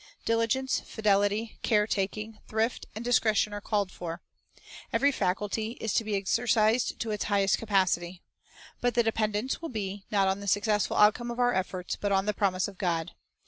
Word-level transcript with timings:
Diligence, 0.25 0.79
fidelity, 0.79 1.59
care 1.61 1.85
taking, 1.85 2.39
thrift, 2.47 2.87
and 2.95 3.05
discretion 3.05 3.53
are 3.53 3.61
called 3.61 3.91
for. 3.91 4.23
Every 4.91 5.11
faculty 5.11 5.73
is 5.73 5.93
to 5.93 6.03
be 6.03 6.13
exer 6.15 6.47
cised 6.51 6.97
to 6.97 7.11
its 7.11 7.25
highest 7.25 7.59
capacity. 7.59 8.23
But 8.79 8.95
the 8.95 9.03
dependence 9.03 9.61
will 9.61 9.69
be, 9.69 10.03
not 10.09 10.27
on 10.27 10.39
the 10.39 10.47
successful 10.47 10.97
outcome 10.97 11.29
of 11.29 11.37
our 11.37 11.53
efforts, 11.53 11.97
but 11.97 12.11
on 12.11 12.25
the 12.25 12.33
promise 12.33 12.67
of 12.67 12.79
God. 12.79 13.11